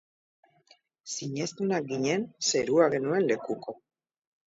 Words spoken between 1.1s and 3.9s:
Sinestunak ginen, zerua genuen lekuko.